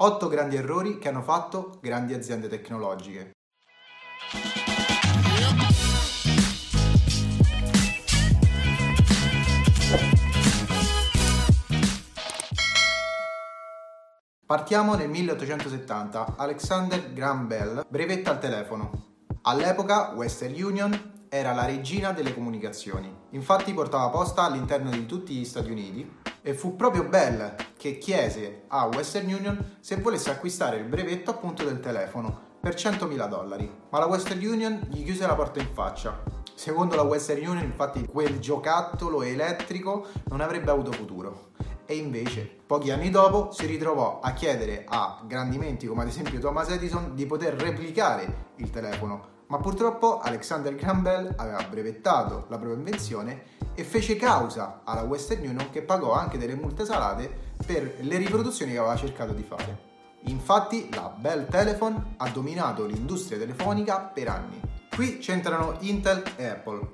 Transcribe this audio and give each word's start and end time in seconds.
8 0.00 0.28
grandi 0.28 0.54
errori 0.54 0.98
che 0.98 1.08
hanno 1.08 1.22
fatto 1.22 1.78
grandi 1.80 2.14
aziende 2.14 2.46
tecnologiche. 2.46 3.32
Partiamo 14.46 14.94
nel 14.94 15.08
1870. 15.08 16.34
Alexander 16.36 17.12
Graham 17.12 17.48
Bell 17.48 17.84
brevetta 17.88 18.30
il 18.30 18.38
telefono. 18.38 19.26
All'epoca 19.42 20.12
Western 20.14 20.54
Union 20.62 21.26
era 21.28 21.52
la 21.52 21.66
regina 21.66 22.12
delle 22.12 22.32
comunicazioni. 22.32 23.12
Infatti 23.30 23.74
portava 23.74 24.08
posta 24.10 24.42
all'interno 24.42 24.90
di 24.90 25.06
tutti 25.06 25.34
gli 25.34 25.44
Stati 25.44 25.72
Uniti 25.72 26.08
e 26.48 26.54
fu 26.54 26.76
proprio 26.76 27.04
Bell 27.04 27.56
che 27.76 27.98
chiese 27.98 28.62
a 28.68 28.86
Western 28.86 29.26
Union 29.26 29.76
se 29.80 29.96
volesse 29.96 30.30
acquistare 30.30 30.78
il 30.78 30.84
brevetto 30.84 31.30
appunto 31.30 31.62
del 31.62 31.78
telefono 31.78 32.56
per 32.58 32.72
100.000 32.72 33.28
dollari. 33.28 33.70
Ma 33.90 33.98
la 33.98 34.06
Western 34.06 34.42
Union 34.42 34.80
gli 34.88 35.04
chiuse 35.04 35.26
la 35.26 35.34
porta 35.34 35.60
in 35.60 35.68
faccia. 35.74 36.22
Secondo 36.54 36.96
la 36.96 37.02
Western 37.02 37.46
Union, 37.46 37.64
infatti, 37.64 38.06
quel 38.06 38.38
giocattolo 38.38 39.20
elettrico 39.20 40.06
non 40.30 40.40
avrebbe 40.40 40.70
avuto 40.70 40.90
futuro. 40.90 41.50
E 41.84 41.96
invece, 41.96 42.50
pochi 42.66 42.90
anni 42.92 43.10
dopo, 43.10 43.52
si 43.52 43.66
ritrovò 43.66 44.20
a 44.20 44.32
chiedere 44.32 44.86
a 44.88 45.20
grandi 45.26 45.58
menti 45.58 45.86
come 45.86 46.00
ad 46.00 46.08
esempio 46.08 46.40
Thomas 46.40 46.70
Edison 46.70 47.14
di 47.14 47.26
poter 47.26 47.56
replicare 47.56 48.46
il 48.56 48.70
telefono 48.70 49.36
ma 49.48 49.58
purtroppo 49.58 50.20
Alexander 50.20 50.74
Graham 50.74 51.02
Bell 51.02 51.34
aveva 51.36 51.62
brevettato 51.68 52.46
la 52.48 52.58
propria 52.58 52.74
invenzione 52.76 53.42
e 53.74 53.82
fece 53.84 54.16
causa 54.16 54.82
alla 54.84 55.02
Western 55.02 55.40
Union 55.40 55.70
che 55.70 55.82
pagò 55.82 56.12
anche 56.12 56.38
delle 56.38 56.54
multe 56.54 56.84
salate 56.84 57.30
per 57.64 57.96
le 58.00 58.16
riproduzioni 58.16 58.72
che 58.72 58.78
aveva 58.78 58.96
cercato 58.96 59.32
di 59.32 59.42
fare. 59.42 59.86
Infatti 60.24 60.88
la 60.92 61.14
Bell 61.16 61.48
Telephone 61.48 62.14
ha 62.18 62.28
dominato 62.28 62.84
l'industria 62.84 63.38
telefonica 63.38 64.00
per 64.00 64.28
anni. 64.28 64.60
Qui 64.94 65.18
c'entrano 65.18 65.76
Intel 65.80 66.22
e 66.36 66.46
Apple. 66.46 66.88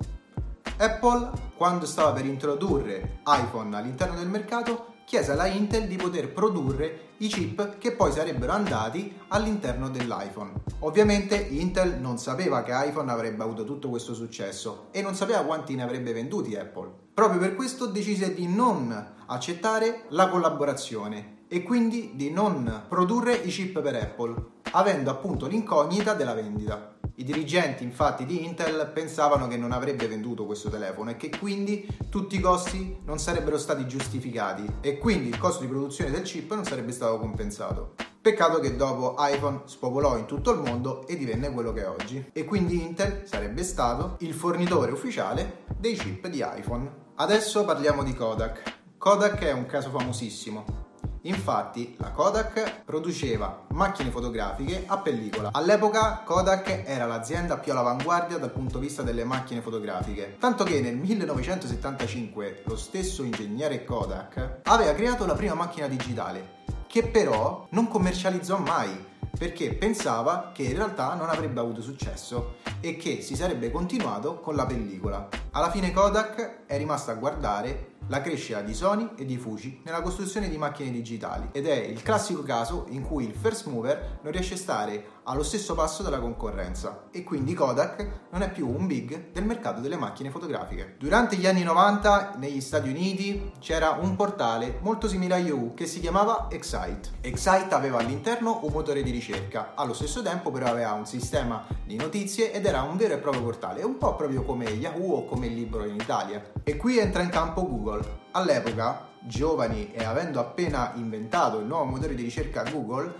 Apple, 0.77 1.31
quando 1.57 1.85
stava 1.85 2.11
per 2.11 2.25
introdurre 2.25 3.21
iPhone 3.25 3.75
all'interno 3.75 4.15
del 4.15 4.27
mercato, 4.27 4.94
chiese 5.05 5.31
alla 5.31 5.45
Intel 5.45 5.87
di 5.87 5.95
poter 5.95 6.33
produrre 6.33 7.13
i 7.17 7.27
chip 7.27 7.77
che 7.77 7.93
poi 7.93 8.11
sarebbero 8.11 8.51
andati 8.51 9.15
all'interno 9.29 9.89
dell'iPhone. 9.89 10.51
Ovviamente 10.79 11.35
Intel 11.35 11.99
non 11.99 12.17
sapeva 12.17 12.63
che 12.63 12.71
iPhone 12.73 13.11
avrebbe 13.11 13.43
avuto 13.43 13.63
tutto 13.63 13.89
questo 13.89 14.13
successo 14.13 14.87
e 14.91 15.01
non 15.01 15.15
sapeva 15.15 15.43
quanti 15.43 15.75
ne 15.75 15.83
avrebbe 15.83 16.11
venduti 16.11 16.55
Apple. 16.55 16.91
Proprio 17.13 17.39
per 17.39 17.55
questo 17.55 17.85
decise 17.85 18.33
di 18.33 18.47
non 18.47 19.13
accettare 19.27 20.05
la 20.09 20.27
collaborazione 20.27 21.43
e 21.47 21.61
quindi 21.61 22.13
di 22.15 22.31
non 22.31 22.85
produrre 22.89 23.35
i 23.35 23.49
chip 23.49 23.79
per 23.79 23.95
Apple, 23.95 24.35
avendo 24.71 25.11
appunto 25.11 25.45
l'incognita 25.45 26.13
della 26.13 26.33
vendita. 26.33 26.94
I 27.17 27.23
dirigenti 27.23 27.85
infatti 27.85 28.25
di 28.25 28.43
Intel 28.43 28.91
pensavano 28.93 29.47
che 29.47 29.55
non 29.55 29.71
avrebbe 29.71 30.05
venduto 30.05 30.45
questo 30.45 30.69
telefono 30.69 31.11
e 31.11 31.15
che 31.15 31.29
quindi 31.29 31.87
tutti 32.09 32.35
i 32.35 32.41
costi 32.41 32.97
non 33.05 33.19
sarebbero 33.19 33.57
stati 33.57 33.87
giustificati 33.87 34.65
e 34.81 34.97
quindi 34.97 35.29
il 35.29 35.37
costo 35.37 35.61
di 35.61 35.69
produzione 35.69 36.11
del 36.11 36.23
chip 36.23 36.53
non 36.53 36.65
sarebbe 36.65 36.91
stato 36.91 37.17
compensato. 37.17 37.93
Peccato 38.19 38.59
che 38.59 38.75
dopo 38.75 39.15
iPhone 39.17 39.61
spopolò 39.63 40.17
in 40.17 40.25
tutto 40.25 40.51
il 40.51 40.59
mondo 40.59 41.07
e 41.07 41.15
divenne 41.15 41.53
quello 41.53 41.71
che 41.71 41.83
è 41.83 41.87
oggi. 41.87 42.31
E 42.33 42.43
quindi 42.43 42.83
Intel 42.83 43.21
sarebbe 43.25 43.63
stato 43.63 44.17
il 44.19 44.33
fornitore 44.33 44.91
ufficiale 44.91 45.63
dei 45.77 45.95
chip 45.95 46.27
di 46.27 46.43
iPhone. 46.45 46.91
Adesso 47.15 47.63
parliamo 47.63 48.03
di 48.03 48.13
Kodak. 48.13 48.79
Kodak 48.97 49.39
è 49.39 49.53
un 49.53 49.65
caso 49.67 49.89
famosissimo. 49.89 50.84
Infatti 51.25 51.95
la 51.97 52.11
Kodak 52.11 52.83
produceva 52.85 53.63
macchine 53.69 54.11
fotografiche 54.11 54.83
a 54.85 54.99
pellicola. 54.99 55.49
All'epoca 55.53 56.21
Kodak 56.23 56.83
era 56.85 57.07
l'azienda 57.07 57.57
più 57.57 57.71
all'avanguardia 57.71 58.37
dal 58.37 58.51
punto 58.51 58.77
di 58.77 58.85
vista 58.85 59.01
delle 59.01 59.23
macchine 59.23 59.61
fotografiche, 59.61 60.35
tanto 60.39 60.63
che 60.63 60.81
nel 60.81 60.95
1975 60.95 62.61
lo 62.65 62.75
stesso 62.75 63.23
ingegnere 63.23 63.83
Kodak 63.83 64.59
aveva 64.65 64.93
creato 64.93 65.25
la 65.25 65.33
prima 65.33 65.55
macchina 65.55 65.87
digitale, 65.87 66.63
che 66.85 67.07
però 67.07 67.65
non 67.71 67.87
commercializzò 67.87 68.59
mai 68.59 69.13
perché 69.35 69.73
pensava 69.73 70.51
che 70.53 70.63
in 70.63 70.75
realtà 70.75 71.13
non 71.15 71.29
avrebbe 71.29 71.59
avuto 71.59 71.81
successo 71.81 72.55
e 72.79 72.95
che 72.95 73.21
si 73.21 73.35
sarebbe 73.35 73.71
continuato 73.71 74.39
con 74.39 74.55
la 74.55 74.65
pellicola. 74.65 75.27
Alla 75.51 75.71
fine 75.71 75.91
Kodak 75.91 76.65
è 76.65 76.77
rimasta 76.77 77.11
a 77.11 77.15
guardare 77.15 77.94
la 78.07 78.21
crescita 78.21 78.61
di 78.61 78.73
Sony 78.73 79.11
e 79.15 79.25
di 79.25 79.37
Fuji 79.37 79.81
nella 79.83 80.01
costruzione 80.01 80.49
di 80.49 80.57
macchine 80.57 80.91
digitali 80.91 81.49
ed 81.51 81.67
è 81.67 81.75
il 81.75 82.03
classico 82.03 82.43
caso 82.43 82.85
in 82.89 83.01
cui 83.01 83.25
il 83.25 83.33
first 83.33 83.65
mover 83.65 84.19
non 84.21 84.31
riesce 84.31 84.53
a 84.53 84.57
stare 84.57 85.05
allo 85.27 85.43
stesso 85.43 85.73
passo 85.73 86.03
della 86.03 86.19
concorrenza 86.19 87.05
e 87.11 87.23
quindi 87.23 87.53
Kodak 87.53 88.27
non 88.31 88.43
è 88.43 88.51
più 88.51 88.67
un 88.67 88.85
big 88.85 89.31
del 89.31 89.43
mercato 89.43 89.81
delle 89.81 89.95
macchine 89.95 90.29
fotografiche. 90.29 90.95
Durante 90.99 91.35
gli 91.35 91.47
anni 91.47 91.63
90 91.63 92.35
negli 92.37 92.61
Stati 92.61 92.89
Uniti 92.89 93.53
c'era 93.59 93.97
un 93.99 94.15
portale 94.15 94.77
molto 94.81 95.07
simile 95.07 95.33
a 95.33 95.37
Yahoo 95.39 95.73
che 95.73 95.87
si 95.87 95.99
chiamava 95.99 96.47
Excite. 96.51 97.09
Excite 97.21 97.73
aveva 97.73 97.99
all'interno 97.99 98.59
un 98.63 98.71
motore 98.71 99.01
di 99.01 99.09
ricerca, 99.09 99.71
allo 99.73 99.93
stesso 99.93 100.21
tempo 100.21 100.51
però 100.51 100.67
aveva 100.67 100.93
un 100.93 101.07
sistema 101.07 101.65
di 101.83 101.95
notizie 101.95 102.51
ed 102.51 102.65
era 102.65 102.83
un 102.83 102.95
vero 102.95 103.15
e 103.15 103.17
proprio 103.17 103.41
portale, 103.41 103.81
un 103.81 103.97
po' 103.97 104.15
proprio 104.15 104.43
come 104.43 104.65
Yahoo 104.65 105.15
o 105.15 105.25
come 105.25 105.47
il 105.47 105.55
libro 105.55 105.85
in 105.85 105.95
Italia. 105.95 106.51
E 106.63 106.77
qui 106.77 106.99
entra 106.99 107.23
in 107.23 107.29
campo 107.29 107.67
Google. 107.67 107.94
All'epoca, 108.31 109.07
giovani 109.21 109.91
e 109.93 110.03
avendo 110.03 110.39
appena 110.39 110.93
inventato 110.95 111.59
il 111.59 111.65
nuovo 111.65 111.85
motore 111.85 112.15
di 112.15 112.23
ricerca 112.23 112.63
Google, 112.63 113.13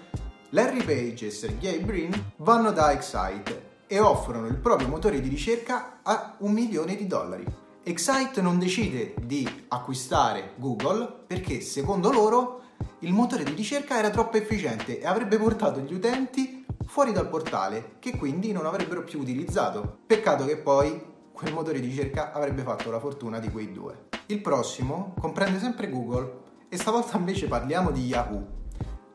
Larry 0.50 0.84
Page 0.84 1.28
e 1.28 1.32
Sergey 1.32 1.80
Brin 1.80 2.32
vanno 2.38 2.72
da 2.72 2.92
Excite 2.92 3.74
e 3.88 4.00
offrono 4.00 4.48
il 4.48 4.58
proprio 4.58 4.88
motore 4.88 5.22
di 5.22 5.30
ricerca 5.30 6.00
a 6.02 6.36
un 6.40 6.52
milione 6.52 6.96
di 6.96 7.08
dollari. 7.08 7.46
Excite 7.84 8.42
non 8.42 8.58
decide 8.58 9.14
di 9.22 9.48
acquistare 9.68 10.54
Google 10.56 11.24
perché 11.28 11.62
secondo 11.62 12.12
loro 12.12 12.62
il 13.00 13.14
motore 13.14 13.44
di 13.44 13.54
ricerca 13.54 13.98
era 13.98 14.10
troppo 14.10 14.38
efficiente 14.38 15.00
e 15.00 15.06
avrebbe 15.06 15.38
portato 15.38 15.80
gli 15.82 15.94
utenti 15.94 16.66
fuori 16.88 17.12
dal 17.12 17.30
portale 17.30 17.98
che 18.00 18.18
quindi 18.18 18.52
non 18.52 18.66
avrebbero 18.66 19.04
più 19.04 19.20
utilizzato. 19.20 20.00
Peccato 20.08 20.46
che 20.46 20.58
poi 20.58 21.00
quel 21.32 21.54
motore 21.54 21.80
di 21.80 21.88
ricerca 21.88 22.32
avrebbe 22.32 22.64
fatto 22.64 22.90
la 22.90 23.00
fortuna 23.00 23.40
di 23.40 23.52
quei 23.52 23.72
due. 23.72 24.08
Il 24.28 24.42
prossimo 24.42 25.14
comprende 25.20 25.60
sempre 25.60 25.88
Google 25.88 26.42
e 26.68 26.78
stavolta 26.78 27.16
invece 27.16 27.48
parliamo 27.48 27.92
di 27.92 28.08
Yahoo. 28.08 28.64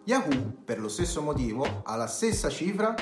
Yahoo, 0.04 0.54
per 0.65 0.78
lo 0.78 0.88
stesso 0.88 1.21
motivo, 1.21 1.82
alla 1.84 2.06
stessa 2.06 2.48
cifra, 2.48 2.94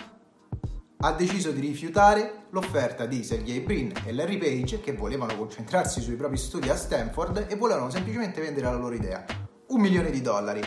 ha 1.00 1.12
deciso 1.12 1.50
di 1.50 1.60
rifiutare 1.60 2.46
l'offerta 2.48 3.04
di 3.04 3.22
Sergey 3.22 3.60
Brin 3.60 3.92
e 4.06 4.12
Larry 4.14 4.38
Page 4.38 4.80
che 4.80 4.94
volevano 4.94 5.36
concentrarsi 5.36 6.00
sui 6.00 6.16
propri 6.16 6.38
studi 6.38 6.70
a 6.70 6.76
Stanford 6.76 7.44
e 7.46 7.56
volevano 7.56 7.90
semplicemente 7.90 8.40
vendere 8.40 8.64
la 8.64 8.76
loro 8.76 8.94
idea. 8.94 9.26
Un 9.66 9.80
milione 9.80 10.10
di 10.10 10.22
dollari. 10.22 10.62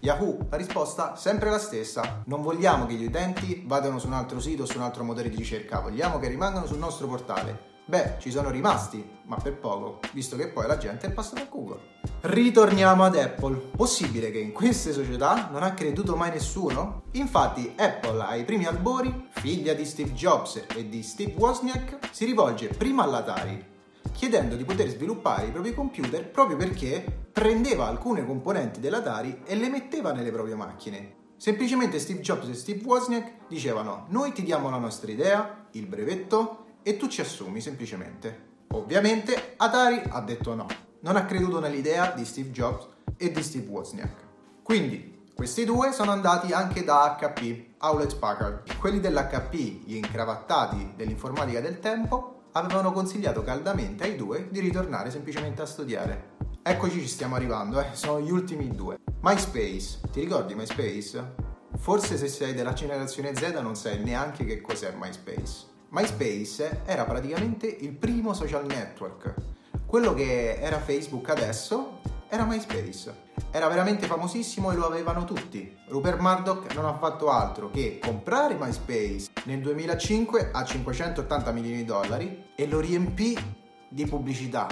Yahoo, 0.00 0.48
la 0.50 0.56
risposta 0.56 1.14
sempre 1.14 1.48
la 1.48 1.60
stessa. 1.60 2.24
Non 2.26 2.42
vogliamo 2.42 2.86
che 2.86 2.94
gli 2.94 3.06
utenti 3.06 3.62
vadano 3.64 4.00
su 4.00 4.08
un 4.08 4.14
altro 4.14 4.40
sito 4.40 4.64
o 4.64 4.66
su 4.66 4.78
un 4.78 4.82
altro 4.82 5.04
motore 5.04 5.30
di 5.30 5.36
ricerca, 5.36 5.78
vogliamo 5.78 6.18
che 6.18 6.26
rimangano 6.26 6.66
sul 6.66 6.78
nostro 6.78 7.06
portale. 7.06 7.71
Beh, 7.84 8.14
ci 8.20 8.30
sono 8.30 8.50
rimasti, 8.50 9.04
ma 9.24 9.36
per 9.36 9.58
poco, 9.58 9.98
visto 10.12 10.36
che 10.36 10.46
poi 10.46 10.68
la 10.68 10.78
gente 10.78 11.08
è 11.08 11.10
passata 11.10 11.40
a 11.40 11.48
Google. 11.50 11.80
Ritorniamo 12.20 13.02
ad 13.02 13.16
Apple. 13.16 13.56
Possibile 13.76 14.30
che 14.30 14.38
in 14.38 14.52
queste 14.52 14.92
società 14.92 15.48
non 15.50 15.64
ha 15.64 15.74
creduto 15.74 16.14
mai 16.14 16.30
nessuno? 16.30 17.02
Infatti, 17.12 17.74
Apple 17.76 18.22
ai 18.22 18.44
primi 18.44 18.66
albori, 18.66 19.28
figlia 19.30 19.74
di 19.74 19.84
Steve 19.84 20.12
Jobs 20.12 20.64
e 20.76 20.88
di 20.88 21.02
Steve 21.02 21.34
Wozniak, 21.36 21.98
si 22.12 22.24
rivolge 22.24 22.68
prima 22.68 23.02
all'Atari, 23.02 23.66
chiedendo 24.12 24.54
di 24.54 24.64
poter 24.64 24.88
sviluppare 24.88 25.48
i 25.48 25.50
propri 25.50 25.74
computer 25.74 26.30
proprio 26.30 26.56
perché 26.56 27.04
prendeva 27.32 27.88
alcune 27.88 28.24
componenti 28.24 28.78
dell'Atari 28.78 29.42
e 29.44 29.56
le 29.56 29.68
metteva 29.68 30.12
nelle 30.12 30.30
proprie 30.30 30.54
macchine. 30.54 31.16
Semplicemente 31.36 31.98
Steve 31.98 32.20
Jobs 32.20 32.48
e 32.48 32.54
Steve 32.54 32.84
Wozniak 32.84 33.48
dicevano: 33.48 34.06
Noi 34.10 34.30
ti 34.30 34.44
diamo 34.44 34.70
la 34.70 34.78
nostra 34.78 35.10
idea, 35.10 35.66
il 35.72 35.86
brevetto, 35.86 36.61
e 36.82 36.96
tu 36.96 37.08
ci 37.08 37.20
assumi 37.20 37.60
semplicemente. 37.60 38.50
Ovviamente 38.72 39.54
Atari 39.56 40.02
ha 40.08 40.20
detto 40.20 40.54
no, 40.54 40.66
non 41.00 41.16
ha 41.16 41.24
creduto 41.24 41.60
nell'idea 41.60 42.12
di 42.12 42.24
Steve 42.24 42.50
Jobs 42.50 42.86
e 43.16 43.30
di 43.30 43.42
Steve 43.42 43.68
Wozniak. 43.68 44.14
Quindi 44.62 45.20
questi 45.34 45.64
due 45.64 45.92
sono 45.92 46.10
andati 46.10 46.52
anche 46.52 46.84
da 46.84 47.16
HP, 47.18 47.80
Hewlett 47.82 48.16
Packard. 48.16 48.76
Quelli 48.76 49.00
dell'HP, 49.00 49.54
gli 49.86 49.96
incravattati 49.96 50.92
dell'informatica 50.94 51.60
del 51.60 51.80
tempo, 51.80 52.44
avevano 52.52 52.92
consigliato 52.92 53.42
caldamente 53.42 54.04
ai 54.04 54.16
due 54.16 54.48
di 54.50 54.60
ritornare 54.60 55.10
semplicemente 55.10 55.62
a 55.62 55.66
studiare. 55.66 56.30
Eccoci 56.62 57.00
ci 57.00 57.08
stiamo 57.08 57.34
arrivando, 57.34 57.80
eh. 57.80 57.88
sono 57.92 58.20
gli 58.20 58.30
ultimi 58.30 58.68
due. 58.68 58.98
MySpace, 59.22 60.00
ti 60.12 60.20
ricordi 60.20 60.54
MySpace? 60.54 61.34
Forse 61.76 62.16
se 62.16 62.28
sei 62.28 62.54
della 62.54 62.72
generazione 62.72 63.34
Z 63.34 63.58
non 63.60 63.74
sai 63.74 64.02
neanche 64.02 64.44
che 64.44 64.60
cos'è 64.60 64.94
MySpace. 64.96 65.71
MySpace 65.94 66.84
era 66.86 67.04
praticamente 67.04 67.66
il 67.66 67.92
primo 67.92 68.32
social 68.32 68.64
network. 68.64 69.34
Quello 69.84 70.14
che 70.14 70.56
era 70.58 70.78
Facebook 70.78 71.28
adesso 71.28 72.00
era 72.30 72.46
MySpace. 72.46 73.14
Era 73.50 73.68
veramente 73.68 74.06
famosissimo 74.06 74.70
e 74.70 74.76
lo 74.76 74.86
avevano 74.86 75.24
tutti. 75.24 75.76
Rupert 75.88 76.18
Murdoch 76.18 76.72
non 76.72 76.86
ha 76.86 76.96
fatto 76.96 77.28
altro 77.28 77.68
che 77.68 77.98
comprare 78.02 78.56
MySpace 78.58 79.32
nel 79.44 79.60
2005 79.60 80.48
a 80.50 80.64
580 80.64 81.52
milioni 81.52 81.76
di 81.76 81.84
dollari 81.84 82.52
e 82.54 82.66
lo 82.66 82.80
riempì 82.80 83.36
di 83.86 84.06
pubblicità 84.06 84.66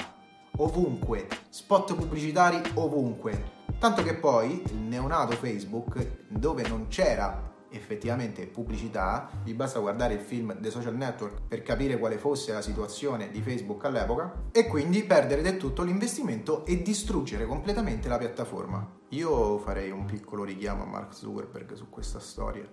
ovunque, 0.56 1.28
spot 1.50 1.96
pubblicitari 1.96 2.62
ovunque. 2.76 3.58
Tanto 3.78 4.02
che 4.02 4.14
poi 4.14 4.62
il 4.64 4.76
neonato 4.76 5.36
Facebook, 5.36 6.24
dove 6.28 6.66
non 6.66 6.86
c'era 6.88 7.49
effettivamente 7.70 8.46
pubblicità, 8.46 9.30
vi 9.42 9.54
basta 9.54 9.78
guardare 9.78 10.14
il 10.14 10.20
film 10.20 10.60
The 10.60 10.70
Social 10.70 10.96
Network 10.96 11.42
per 11.48 11.62
capire 11.62 11.98
quale 11.98 12.18
fosse 12.18 12.52
la 12.52 12.62
situazione 12.62 13.30
di 13.30 13.40
Facebook 13.40 13.84
all'epoca 13.84 14.44
e 14.52 14.66
quindi 14.66 15.02
perdere 15.04 15.42
del 15.42 15.56
tutto 15.56 15.82
l'investimento 15.82 16.64
e 16.66 16.82
distruggere 16.82 17.46
completamente 17.46 18.08
la 18.08 18.18
piattaforma. 18.18 18.98
Io 19.10 19.58
farei 19.58 19.90
un 19.90 20.04
piccolo 20.04 20.44
richiamo 20.44 20.82
a 20.82 20.86
Mark 20.86 21.14
Zuckerberg 21.14 21.74
su 21.74 21.88
questa 21.88 22.20
storia. 22.20 22.68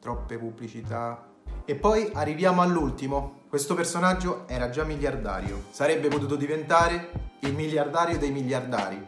Troppe 0.00 0.38
pubblicità. 0.38 1.26
E 1.64 1.74
poi 1.74 2.10
arriviamo 2.12 2.62
all'ultimo. 2.62 3.42
Questo 3.48 3.74
personaggio 3.74 4.46
era 4.46 4.70
già 4.70 4.84
miliardario. 4.84 5.64
Sarebbe 5.70 6.08
potuto 6.08 6.36
diventare 6.36 7.10
il 7.40 7.54
miliardario 7.54 8.18
dei 8.18 8.30
miliardari. 8.30 9.04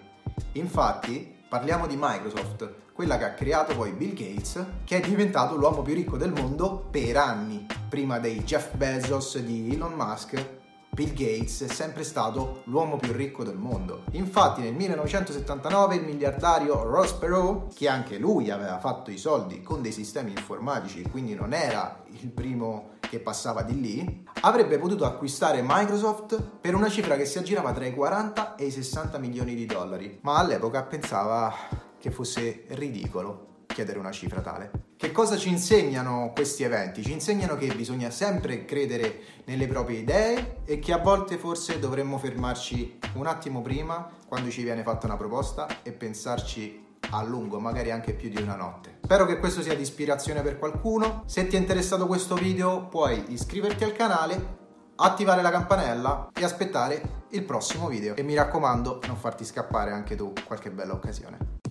Infatti, 0.53 1.32
parliamo 1.53 1.87
di 1.87 1.99
Microsoft, 2.01 2.67
quella 2.95 3.19
che 3.19 3.25
ha 3.25 3.35
creato 3.35 3.77
poi 3.77 3.93
Bill 3.93 4.15
Gates, 4.15 4.65
che 4.85 4.97
è 4.97 5.07
diventato 5.07 5.55
l'uomo 5.55 5.83
più 5.83 5.93
ricco 5.93 6.17
del 6.17 6.33
mondo 6.33 6.89
per 6.91 7.19
anni. 7.19 7.67
Prima 7.91 8.19
dei 8.19 8.43
Jeff 8.43 8.75
Bezos 8.75 9.39
di 9.39 9.75
Elon 9.75 9.93
Musk, 9.93 10.62
Bill 10.95 11.15
Gates 11.15 11.63
è 11.63 11.69
sempre 11.69 12.05
stato 12.05 12.61
l'uomo 12.65 12.99
più 12.99 13.15
ricco 13.15 13.45
del 13.45 13.57
mondo. 13.57 14.03
Infatti 14.11 14.61
nel 14.61 14.75
1979 14.75 15.95
il 15.95 16.05
miliardario 16.05 16.83
Ross 16.83 17.13
Perot, 17.13 17.73
che 17.73 17.89
anche 17.89 18.19
lui 18.19 18.51
aveva 18.51 18.79
fatto 18.79 19.11
i 19.11 19.17
soldi 19.17 19.63
con 19.63 19.81
dei 19.81 19.91
sistemi 19.91 20.33
informatici, 20.33 21.09
quindi 21.11 21.35
non 21.35 21.55
era 21.55 22.03
il 22.21 22.29
primo 22.29 22.91
che 23.01 23.21
passava 23.21 23.63
di 23.63 23.81
lì, 23.81 24.27
avrebbe 24.43 24.79
potuto 24.79 25.07
acquistare 25.07 25.65
Microsoft 25.65 26.39
per 26.61 26.75
una 26.75 26.91
cifra 26.91 27.17
che 27.17 27.25
si 27.25 27.39
aggirava 27.39 27.73
tra 27.73 27.87
i 27.87 27.95
40 27.95 28.57
e 28.57 28.67
i 28.67 28.71
60 28.71 29.17
milioni 29.17 29.55
di 29.55 29.65
dollari, 29.65 30.19
ma 30.21 30.37
all'epoca 30.37 30.83
pensava 30.83 31.55
che 31.99 32.11
fosse 32.11 32.65
ridicolo 32.69 33.65
chiedere 33.67 33.99
una 33.99 34.13
cifra 34.13 34.43
tale. 34.43 34.92
Che 35.03 35.11
cosa 35.11 35.37
ci 35.37 35.49
insegnano 35.49 36.31
questi 36.33 36.63
eventi? 36.63 37.03
Ci 37.03 37.11
insegnano 37.11 37.57
che 37.57 37.75
bisogna 37.75 38.09
sempre 38.09 38.65
credere 38.65 39.19
nelle 39.47 39.67
proprie 39.67 39.99
idee 39.99 40.59
e 40.65 40.79
che 40.79 40.93
a 40.93 40.99
volte 40.99 41.39
forse 41.39 41.81
dovremmo 41.81 42.19
fermarci 42.19 43.01
un 43.15 43.27
attimo 43.27 43.63
prima 43.63 44.09
quando 44.29 44.49
ci 44.49 44.63
viene 44.63 44.85
fatta 44.85 45.07
una 45.07 45.17
proposta 45.17 45.83
e 45.83 45.91
pensarci 45.91 46.99
a 47.11 47.23
lungo, 47.25 47.59
magari 47.59 47.91
anche 47.91 48.13
più 48.13 48.29
di 48.29 48.41
una 48.41 48.55
notte. 48.55 48.99
Spero 49.03 49.27
che 49.27 49.41
questo 49.41 49.61
sia 49.61 49.75
di 49.75 49.83
ispirazione 49.83 50.41
per 50.41 50.57
qualcuno. 50.61 51.25
Se 51.27 51.49
ti 51.49 51.57
è 51.57 51.59
interessato 51.59 52.07
questo 52.07 52.37
video 52.37 52.87
puoi 52.87 53.25
iscriverti 53.33 53.83
al 53.83 53.95
canale, 53.95 54.59
attivare 54.95 55.43
la 55.43 55.51
campanella 55.51 56.29
e 56.33 56.45
aspettare 56.45 57.25
il 57.31 57.43
prossimo 57.43 57.89
video. 57.89 58.15
E 58.15 58.23
mi 58.23 58.35
raccomando 58.35 59.01
non 59.09 59.17
farti 59.17 59.45
scappare 59.45 59.91
anche 59.91 60.15
tu 60.15 60.33
qualche 60.47 60.71
bella 60.71 60.93
occasione. 60.93 61.62